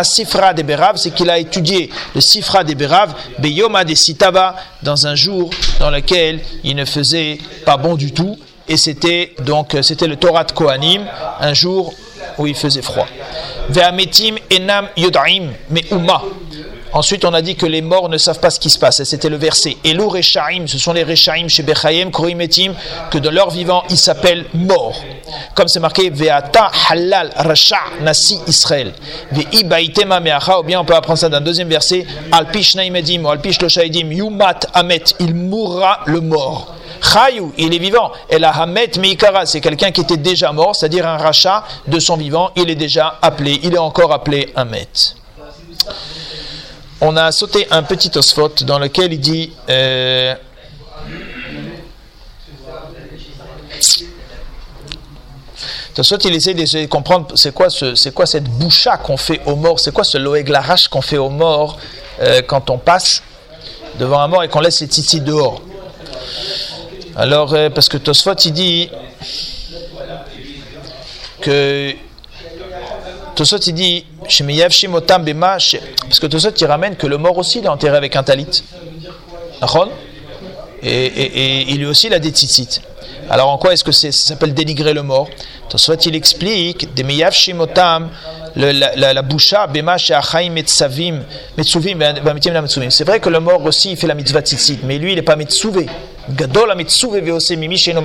[0.03, 3.83] Sifra de Berav, c'est qu'il a étudié le Sifra de Berav, Beyoma
[4.83, 9.77] dans un jour dans lequel il ne faisait pas bon du tout, et c'était donc
[9.81, 11.05] c'était le Torah de Kohanim,
[11.39, 11.93] un jour
[12.37, 13.07] où il faisait froid.
[14.51, 14.87] Enam
[15.91, 16.23] uma.
[16.91, 19.03] Ensuite, on a dit que les morts ne savent pas ce qui se passe.
[19.03, 19.77] C'était le verset.
[19.85, 22.73] Elu Rechaim, ce sont les Rechaim chez Bechayim, Korimetim,
[23.11, 24.99] que de leur vivant, ils s'appellent morts.
[25.53, 28.93] Comme c'est marqué, Ve'ata halal rasha nasi Israël.
[29.31, 32.07] Ve'i baitema meacha, ou bien on peut apprendre ça d'un deuxième verset.
[32.31, 36.75] Alpish naimedim, ou alpish loshaidim, yumat amet, il mourra le mort.
[37.01, 38.11] Chayou, il est vivant.
[38.29, 42.17] Et la Hamet Meikara, c'est quelqu'un qui était déjà mort, c'est-à-dire un rachat de son
[42.17, 44.87] vivant, il est déjà appelé, il est encore appelé Hamet
[47.01, 50.35] on a sauté un petit osphot dans lequel il dit euh,
[55.97, 57.67] il essaie de comprendre c'est quoi,
[58.15, 61.29] quoi cette boucha qu'on fait aux morts, c'est quoi ce loeg larache qu'on fait aux
[61.29, 61.77] morts
[62.21, 63.23] euh, quand on passe.
[63.97, 65.61] devant un mort et qu'on laisse les tzitzit dehors.
[67.15, 68.89] Alors, euh, parce que Tosfot, il dit
[71.41, 71.93] que
[73.39, 74.41] Tosfot, il dit parce
[76.19, 78.63] que Tosfot, il ramène que le mort aussi, il est enterré avec un talit.
[80.83, 82.81] Et, et, et, lui aussi, il a des tzitzit.
[83.29, 85.29] Alors en quoi est-ce que ça s'appelle dénigrer le mort?
[85.73, 88.09] Soit il explique, des shimotam,
[88.57, 91.21] la, boucha, bema she'achaim metzavim,
[91.57, 91.97] metzuvim,
[92.89, 95.21] c'est vrai que le mort aussi il fait la mitzvah tzitzit, mais lui il n'est
[95.21, 95.85] pas metzuvé.
[96.31, 98.03] Gadol mimi sheno.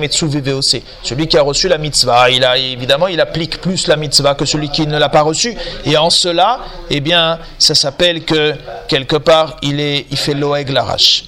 [1.03, 4.45] Celui qui a reçu la mitzvah, il a, évidemment il applique plus la mitzvah que
[4.45, 5.55] celui qui ne l'a pas reçu.
[5.85, 6.59] Et en cela,
[6.89, 8.53] eh bien, ça s'appelle que
[8.87, 11.25] quelque part il, est, il fait l'oeg larache.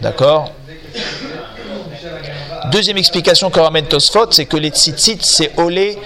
[0.00, 0.52] D'accord?
[2.70, 5.98] Deuxième explication que ramène Tosfot, c'est que les tzitzit, c'est olé,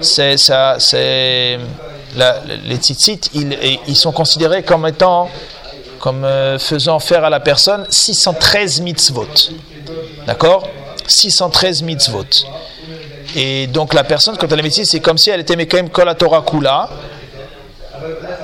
[0.00, 0.36] c'est
[2.64, 5.28] les tzitzit, ils, ils, sont considérés comme étant,
[6.06, 9.26] comme euh, faisant faire à la personne 613 mitzvot.
[10.24, 10.68] D'accord?
[11.08, 12.46] 613 mitzvot.
[13.34, 15.90] Et donc la personne, quand elle est médecine, c'est comme si elle était quand même
[15.90, 16.88] Torah kula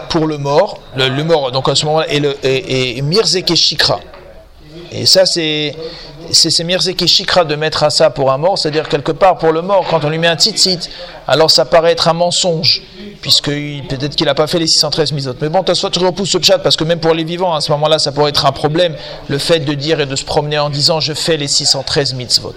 [0.08, 4.00] pour le mort, le, mort, donc à ce moment-là, et, le, et, Mirzeke Shikra.
[4.90, 5.76] Et ça, c'est
[6.32, 9.62] c'est Mirzeki Shikra de mettre à ça pour un mort, c'est-à-dire quelque part pour le
[9.62, 10.90] mort, quand on lui met un tzitzit,
[11.28, 12.82] alors ça paraît être un mensonge,
[13.22, 15.38] puisque peut-être qu'il n'a pas fait les 613 misotes.
[15.40, 17.70] Mais bon, soit tu repousses ce chat, parce que même pour les vivants, à ce
[17.72, 18.96] moment-là, ça pourrait être un problème,
[19.28, 22.54] le fait de dire et de se promener en disant je fais les 613 mitzvot.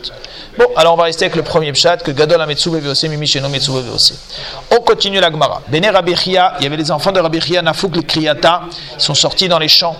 [0.57, 3.47] Bon, alors on va rester avec le premier chat, que Gadol Ametsu VOC, Mimi Sheno.
[4.71, 5.61] On continue la Gemara.
[5.67, 8.63] Bene Rabichia, il y avait les enfants de Rabichia, Nafouk, les Kriyata,
[8.95, 9.95] ils sont sortis dans les champs.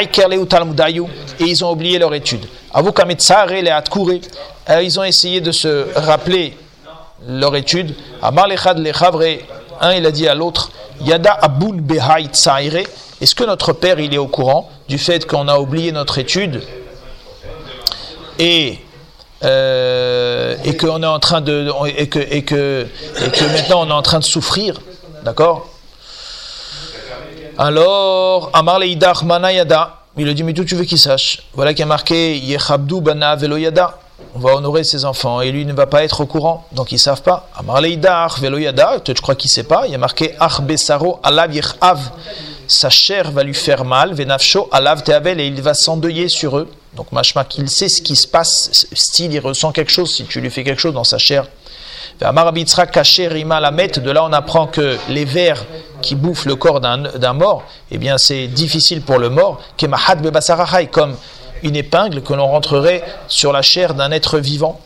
[0.00, 1.04] Aikerle ou Talmudayu,
[1.38, 2.46] et ils ont oublié leur étude.
[4.68, 6.56] Euh, ils ont essayé de se rappeler
[7.28, 7.94] leur étude.
[8.22, 9.22] Amar lechad lechavre,
[9.80, 12.28] un il a dit à l'autre, Yada abun behait
[13.20, 16.62] Est-ce que notre père il est au courant du fait qu'on a oublié notre étude
[18.38, 18.78] et
[19.44, 22.86] euh, et qu'on est en train de et que,
[23.52, 24.80] maintenant on est en train de souffrir,
[25.22, 25.68] d'accord?
[27.58, 31.42] Alors Amar leidach manayada il a dit, mais tout tu veux qu'il sache?
[31.52, 33.98] Voilà qui a marqué Yechabdu bana veloyada.
[34.34, 36.98] On va honorer ses enfants et lui ne va pas être au courant, donc ils
[36.98, 37.48] savent pas.
[37.56, 39.86] Amarleidar veloyada, je crois qu'il sait pas.
[39.86, 42.00] Il y a marqué Ach besaro alav yechav.
[42.66, 46.68] Sa chair va lui faire mal, venafsho alav teavel, et il va s'endeuiller sur eux.
[46.94, 50.40] Donc machma qu'il sait ce qui se passe, style il ressent quelque chose si tu
[50.40, 51.46] lui fais quelque chose dans sa chair.
[52.18, 55.64] De là, on apprend que les vers
[56.00, 59.60] qui bouffent le corps d'un mort, eh bien, c'est difficile pour le mort.
[60.90, 61.16] Comme
[61.66, 64.80] une épingle que l'on rentrerait sur la chair d'un être vivant.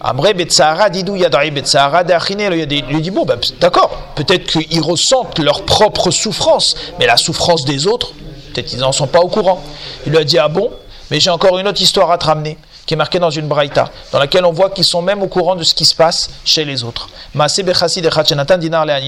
[0.00, 7.06] Amre Betsahara Didou Betsahara dit Bon, ben, d'accord, peut-être qu'ils ressentent leur propre souffrance, mais
[7.06, 8.12] la souffrance des autres,
[8.52, 9.62] peut-être qu'ils n'en sont pas au courant.
[10.06, 10.70] Il lui a dit Ah bon,
[11.10, 13.90] mais j'ai encore une autre histoire à te ramener qui est marqué dans une braïta,
[14.12, 16.64] dans laquelle on voit qu'ils sont même au courant de ce qui se passe chez
[16.64, 17.08] les autres.
[17.34, 17.40] Une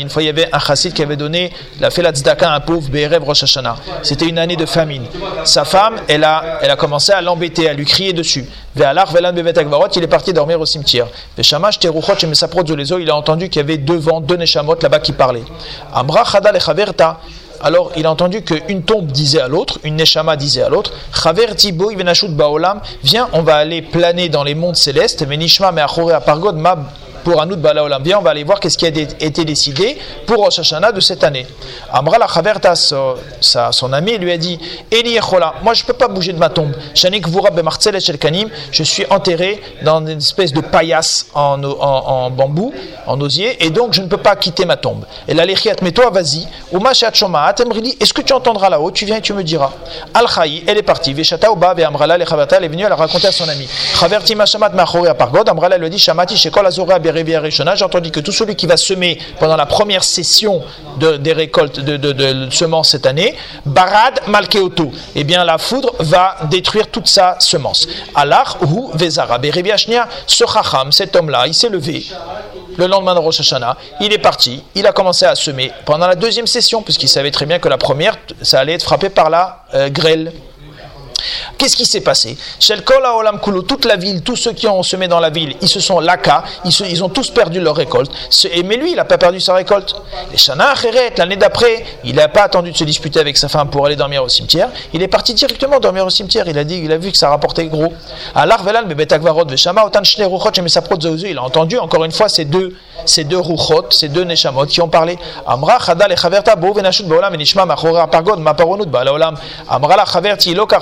[0.09, 2.61] fois, il y avait un chassid qui avait donné, il a fait la à un
[2.61, 3.45] pauvre Be'erev Rosh.
[4.03, 5.07] C'était une année de famine.
[5.45, 8.47] Sa femme, elle a, elle a commencé à l'embêter, à lui crier dessus.
[8.77, 11.07] Il est parti dormir au cimetière.
[11.39, 15.45] Il a entendu qu'il y avait deux vents, deux neshamot là-bas qui parlaient.
[15.95, 16.25] Amra
[17.63, 20.93] alors il a entendu qu'une tombe disait à l'autre, une neshama disait à l'autre,
[22.29, 26.85] Baolam, viens, on va aller planer dans les mondes célestes, mais Nishma me Pargod Mab
[27.27, 28.05] pour Anout Balaolam.
[28.05, 31.45] Viens, on va aller voir qu'est-ce qui a été décidé pour Rosh de cette année.
[31.93, 34.61] Amra la Chaverta, son ami, lui a dit
[34.93, 35.19] Eli
[35.65, 36.73] moi je ne peux pas bouger de ma tombe.
[36.95, 37.27] Shanik
[38.21, 42.73] Kanim, je suis enterré dans une espèce de paillasse en, bambou,
[43.09, 45.05] en osier, et donc je ne peux pas quitter ma tombe.
[45.27, 46.47] Et la Lechiat, mais toi vas-y.
[48.01, 48.93] Est-ce que tu entendras là-haut?
[48.93, 49.73] Tu viens et tu me diras.
[50.15, 50.27] Al
[50.69, 51.13] elle est partie.
[51.13, 52.23] Veshata Uba, Amrala, elle
[52.65, 53.67] est venue, elle a raconté à son ami.
[53.99, 54.71] Chaverti Mashamat
[55.49, 56.67] Amrala lui dit Shamati Shekol
[57.25, 60.63] j'ai entendu que tout celui qui va semer pendant la première session
[60.99, 66.89] de, des récoltes de, semences cette année, Barad Malkeoto, eh bien la foudre va détruire
[66.89, 67.89] toute sa semence.
[68.15, 69.39] Alors, ou Vezara,
[70.27, 72.07] ce Chacham, cet homme-là, il s'est levé
[72.77, 76.15] le lendemain de Rosh Hashanah, il est parti, il a commencé à semer pendant la
[76.15, 79.65] deuxième session, puisqu'il savait très bien que la première, ça allait être frappé par la
[79.75, 80.33] euh, grêle.
[81.59, 82.37] Qu'est-ce qui s'est passé?
[83.17, 86.01] Olam toute la ville, tous ceux qui ont semé dans la ville, ils se sont
[86.01, 88.11] laka, ils, ont tous perdu leur récolte.
[88.53, 89.97] Et- mais lui, il n'a pas perdu sa récolte.
[90.33, 90.37] Et
[91.19, 94.23] l'année d'après, il n'a pas attendu de se disputer avec sa femme pour aller dormir
[94.23, 94.69] au cimetière.
[94.93, 96.47] Il est parti directement dormir au cimetière.
[96.49, 97.93] Il a dit, il a vu que ça rapportait gros.
[101.29, 103.41] Il a entendu encore une fois ces deux, ces deux
[103.91, 105.19] ces deux Neshamot qui ont parlé.
[105.47, 109.35] Amra Chada Lechaverta Bo Venashut Baolam Venishma Machora Pargod Maparonut Baala Olam.
[109.69, 110.79] Amra la Chaverti Loka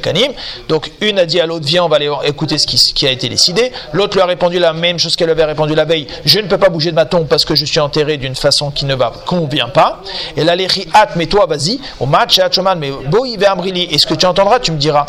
[0.00, 0.32] Kanim.
[0.68, 3.28] Donc une a dit à l'autre, viens, on va aller écouter ce qui, a été
[3.28, 3.72] décidé.
[3.92, 6.06] L'autre lui a répondu la même chose qu'elle avait répondu la veille.
[6.24, 8.70] Je ne peux pas bouger de ma tombe parce que je suis enterré d'une façon
[8.70, 10.00] qui ne va convient pas.
[10.36, 11.80] Et là, les riat, mais toi, vas-y.
[12.00, 12.40] Au match,
[12.76, 13.88] mais boi ve amrili.
[13.90, 15.06] Et ce que tu entendras, tu me diras.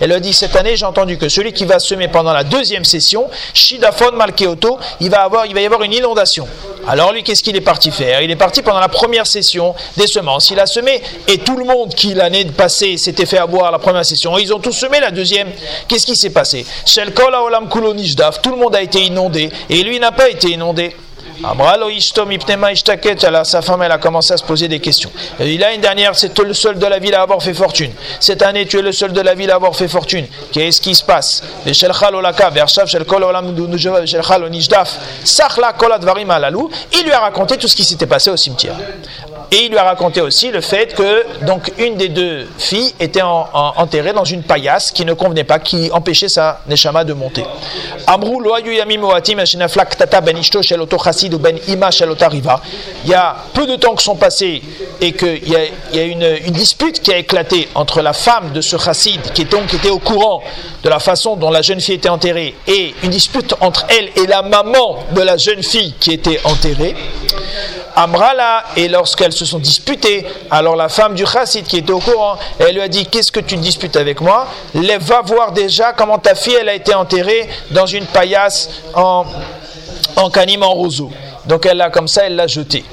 [0.00, 2.84] Elle a dit cette année, j'ai entendu que celui qui va semer pendant la deuxième
[2.84, 6.46] session, Shidafon Malkeoto, il va avoir, il va y avoir une inondation.
[6.86, 8.20] Alors lui, qu'est-ce qu'il est parti faire?
[8.20, 10.50] Il est parti pendant la première session des semences.
[10.50, 14.04] Il a semé et tout le monde qui l'année passée s'était fait avoir la première
[14.04, 15.48] session, ils ont tous semé la deuxième.
[15.88, 16.66] Qu'est-ce qui s'est passé?
[16.84, 20.94] Tout le monde a été inondé et lui n'a pas été inondé.
[21.42, 25.10] Amralo Ishtom Ipnema Ishtaket, sa femme elle a commencé à se poser des questions.
[25.38, 27.90] Elle dit, là une dernière, c'est le seul de la ville à avoir fait fortune.
[28.20, 30.26] Cette année, tu es le seul de la ville à avoir fait fortune.
[30.52, 31.42] Qu'est-ce qui se passe?
[31.66, 31.72] Il
[37.04, 38.76] lui a raconté tout ce qui s'était passé au cimetière.
[39.50, 43.22] Et il lui a raconté aussi le fait que donc une des deux filles était
[43.22, 47.12] en- en- enterrée dans une paillasse qui ne convenait pas, qui empêchait sa neshama de
[47.12, 47.44] monter.
[48.06, 50.96] Amrou lo hayu yamim moatim ashenaflak tata ben ishto shel oto
[51.32, 51.90] ou ben ima.
[53.04, 54.62] Il y a peu de temps que sont passés
[55.00, 59.20] et qu'il y a, une, dispute qui a éclaté entre la femme de ce chassid
[59.32, 60.42] qui, qui était au courant
[60.82, 64.26] de la façon dont la jeune fille était enterrée et une dispute entre elle et
[64.26, 66.94] la maman de la jeune fille qui était enterrée.
[67.96, 72.36] Amrala, et lorsqu'elles se sont disputées, alors la femme du chassid qui était au courant,
[72.58, 74.48] elle lui a dit Qu'est-ce que tu disputes avec moi?
[74.74, 79.24] Va voir déjà comment ta fille elle a été enterrée dans une paillasse en,
[80.16, 81.10] en canim en roseau.
[81.46, 82.84] Donc elle l'a comme ça, elle l'a jetée.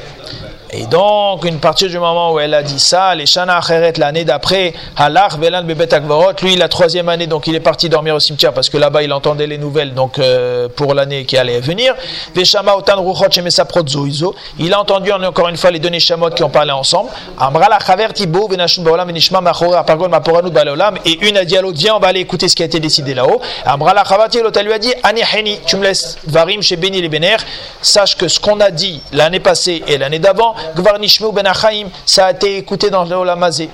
[0.73, 4.23] Et donc, une partie du moment où elle a dit ça, les Shana Acheret, l'année
[4.23, 8.21] d'après, Halach Velan Bebet Akvarot, lui, la troisième année, donc il est parti dormir au
[8.21, 11.93] cimetière parce que là-bas, il entendait les nouvelles donc euh, pour l'année qui allait venir.
[12.33, 14.33] Veshama Otan Ruchot Zoizo.
[14.59, 17.09] Il a entendu encore une fois les deux Neshamot qui ont parlé ensemble.
[17.37, 20.97] Amra la Chaver Tibo Venashun Baolam Venishma Machore Apargon Maporanu Balolam.
[21.05, 22.79] Et une a dit à l'autre, viens, on va aller écouter ce qui a été
[22.79, 23.41] décidé là-haut.
[23.65, 27.01] Amra la Chavati, l'autre lui a dit, Ani Heni, tu me laisses Varim chez Beni
[27.01, 27.35] les Bener.
[27.81, 31.87] Sache que ce qu'on a dit l'année passée et l'année d'avant, Gvar Nishmeu Ben Achaim,
[32.05, 33.69] ça a été écouté dans le Olamazé.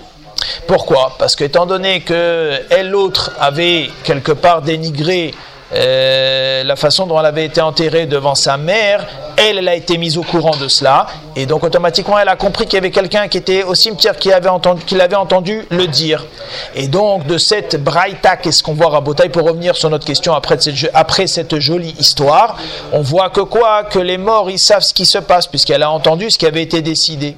[0.67, 1.15] Pourquoi?
[1.17, 5.34] Parce que étant donné que elle l'autre avait quelque part dénigré
[5.73, 9.97] euh, la façon dont elle avait été enterrée devant sa mère, elle, elle a été
[9.97, 13.27] mise au courant de cela, et donc automatiquement elle a compris qu'il y avait quelqu'un
[13.27, 16.25] qui était au cimetière qui l'avait entendu le dire.
[16.73, 20.58] Et donc de cette braïta, qu'est-ce qu'on voit Rabotaï pour revenir sur notre question après
[20.60, 22.58] cette, jo- après cette jolie histoire,
[22.93, 23.84] on voit que quoi?
[23.84, 26.63] Que les morts ils savent ce qui se passe puisqu'elle a entendu ce qui avait
[26.63, 27.36] été décidé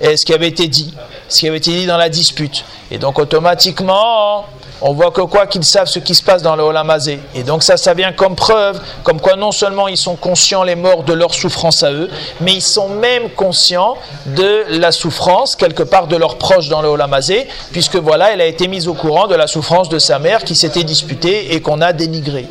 [0.00, 0.92] et ce qui avait été dit,
[1.28, 2.64] ce qui avait été dit dans la dispute.
[2.90, 4.46] Et donc automatiquement,
[4.82, 7.20] on voit que quoi qu'ils savent ce qui se passe dans le Olamazé.
[7.34, 10.74] Et donc ça, ça vient comme preuve, comme quoi non seulement ils sont conscients, les
[10.74, 15.84] morts, de leur souffrance à eux, mais ils sont même conscients de la souffrance, quelque
[15.84, 19.28] part, de leurs proches dans le Olamazé, puisque voilà, elle a été mise au courant
[19.28, 22.48] de la souffrance de sa mère qui s'était disputée et qu'on a dénigrée.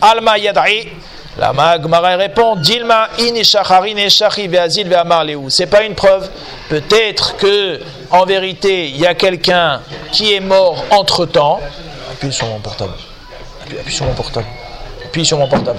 [0.00, 0.88] Alma Yadri,
[1.38, 3.10] la Magmara répond Dilma
[5.48, 6.30] C'est pas une preuve.
[6.68, 9.80] Peut-être que, en vérité, il y a quelqu'un
[10.12, 11.60] qui est mort entre temps.
[12.10, 12.92] Appuie sur mon portable.
[13.62, 14.46] Appuie, sur mon portable.
[15.04, 15.78] Appuie sur mon portable.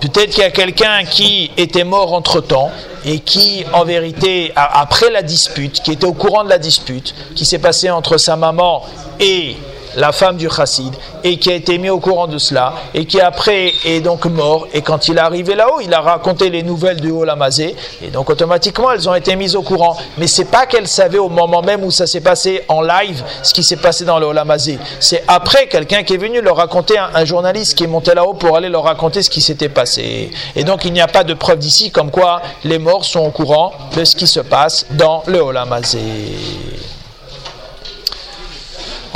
[0.00, 2.72] Peut-être qu'il y a quelqu'un qui était mort entre temps
[3.04, 7.44] et qui, en vérité, après la dispute, qui était au courant de la dispute, qui
[7.44, 8.82] s'est passée entre sa maman
[9.20, 9.56] et
[9.96, 13.20] la femme du chassid, et qui a été mis au courant de cela, et qui
[13.20, 17.00] après est donc mort, et quand il est arrivé là-haut, il a raconté les nouvelles
[17.00, 19.96] du Olamazé, et donc automatiquement elles ont été mises au courant.
[20.18, 23.54] Mais c'est pas qu'elles savaient au moment même où ça s'est passé en live, ce
[23.54, 24.78] qui s'est passé dans le Olamazé.
[24.98, 28.56] C'est après quelqu'un qui est venu leur raconter, un, journaliste qui est monté là-haut pour
[28.56, 30.30] aller leur raconter ce qui s'était passé.
[30.56, 33.30] Et donc il n'y a pas de preuve d'ici comme quoi les morts sont au
[33.30, 36.00] courant de ce qui se passe dans le Olamazé.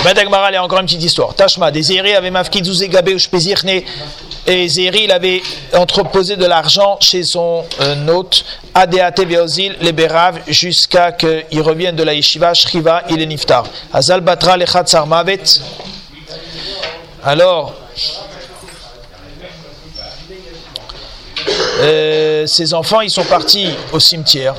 [0.04, 1.34] Ben Dagmara, il y a encore une petite histoire.
[1.34, 3.70] Tashma, des Zéri avaient mafkidzouz et gabé ou shpezirne.
[4.46, 5.40] Et Zéri, il avait
[5.72, 12.02] entreposé de l'argent chez son euh, hôte, Adeate Veozil, les Bérav, jusqu'à qu'il revienne de
[12.02, 13.64] la yeshiva, Shriva, il est niftar.
[13.94, 15.42] Azal Batra, Lechat Sarmavet.
[17.24, 17.72] Alors,
[21.80, 24.54] euh, ses enfants, ils sont partis au cimetière.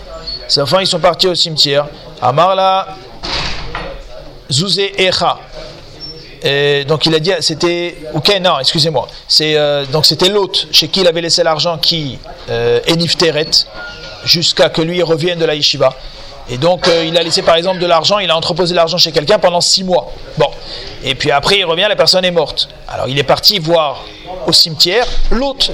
[0.48, 1.86] Ses enfants, ils sont partis au cimetière.
[2.20, 2.88] Amarla
[4.52, 5.40] Zouzé Echa.
[6.88, 11.02] Donc il a dit, c'était, ok, non, excusez-moi, c'est euh, donc c'était l'hôte chez qui
[11.02, 12.20] il avait laissé l'argent qui
[12.52, 12.80] euh,
[14.26, 15.96] jusqu'à que lui revienne de la yeshiva.
[16.48, 19.12] Et donc euh, il a laissé par exemple de l'argent, il a entreposé l'argent chez
[19.12, 20.14] quelqu'un pendant six mois.
[20.38, 20.50] Bon,
[21.04, 22.70] et puis après il revient, la personne est morte.
[22.88, 24.06] Alors il est parti voir
[24.46, 25.72] au cimetière l'hôte,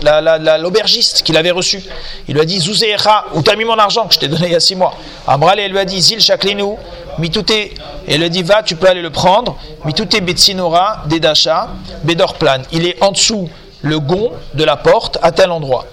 [0.61, 1.83] l'aubergiste la, qu'il avait reçu.
[2.29, 4.53] Il lui a dit Zouzeecha, où t'as mis mon argent que je t'ai donné il
[4.53, 4.93] y a six mois?
[5.27, 6.77] Amrale, elle lui a dit Zil Shaklinu,
[7.19, 7.73] Mitouté.
[8.07, 9.57] Et lui dit Va, tu peux aller le prendre.
[9.85, 11.69] Mitouté Betsinora, Dedacha,
[12.03, 12.63] Bedorplan.
[12.71, 13.49] Il est en dessous
[13.81, 15.85] le gond de la porte à tel endroit.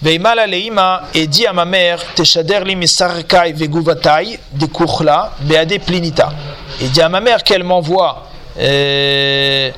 [0.00, 6.30] Veimala leima et dit à ma mère Teshader li misarkai veguvatai de kuchla beade plinita.
[6.80, 9.70] Et dit à ma mère qu'elle m'envoie euh,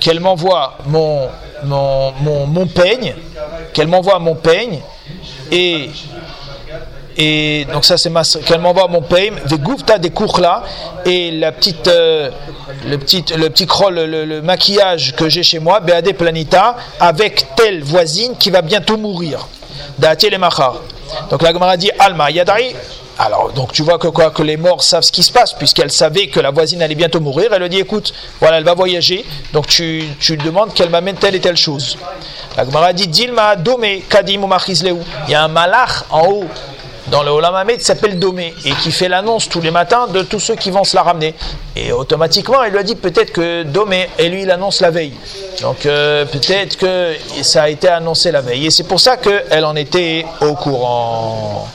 [0.00, 1.28] qu'elle m'envoie mon,
[1.64, 3.14] mon, mon, mon peigne,
[3.72, 4.80] qu'elle m'envoie mon peigne,
[5.50, 5.90] et,
[7.18, 9.58] et donc ça c'est ma qu'elle m'envoie mon peigne, des
[9.98, 10.62] des là
[11.04, 12.30] et la petite, euh,
[12.86, 18.36] le petit, le petit le, maquillage que j'ai chez moi, Beade Planita, avec telle voisine
[18.38, 19.48] qui va bientôt mourir.
[21.30, 22.74] Donc la Gemara dit Alma Yadari,
[23.18, 25.90] alors, donc tu vois que quoi que les morts savent ce qui se passe, puisqu'elle
[25.90, 27.50] savait que la voisine allait bientôt mourir.
[27.52, 29.24] Elle lui dit écoute, voilà, elle va voyager,
[29.54, 31.96] donc tu, tu demandes qu'elle m'amène telle et telle chose.
[32.58, 36.44] La Gemara dit Dilma Domé Kadim ou Il y a un malach en haut
[37.10, 40.40] dans le Olam qui s'appelle Domé et qui fait l'annonce tous les matins de tous
[40.40, 41.34] ceux qui vont se la ramener.
[41.74, 45.14] Et automatiquement, elle lui a dit peut-être que Domé, et lui, il annonce la veille.
[45.62, 48.66] Donc euh, peut-être que ça a été annoncé la veille.
[48.66, 51.68] Et c'est pour ça qu'elle en était au courant.